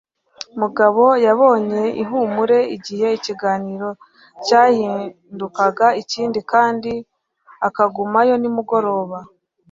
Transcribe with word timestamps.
Mugabo 0.61 1.03
yabonye 1.25 1.81
ihumure 2.03 2.59
igihe 2.75 3.07
ikiganiro 3.17 3.89
cyahindukaga 4.45 5.87
ikindi 6.01 6.39
kandi 6.51 6.91
akagumayo 7.67 8.33
nimugoroba. 8.41 9.17